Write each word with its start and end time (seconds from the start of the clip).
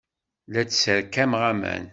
La 0.51 0.61
d-sserkameɣ 0.67 1.41
aman. 1.51 1.83